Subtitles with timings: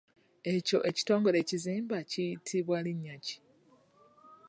[0.53, 3.37] Ekyo ekitongole ekizimba kiyitibwa linnya ki?